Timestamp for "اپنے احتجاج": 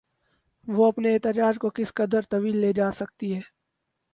0.87-1.57